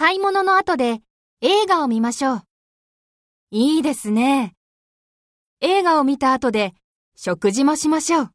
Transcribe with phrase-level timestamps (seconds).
[0.00, 1.02] 買い物の後で
[1.42, 2.42] 映画を見ましょう。
[3.50, 4.54] いいですね。
[5.60, 6.72] 映画を見た後で
[7.16, 8.30] 食事もしましょう。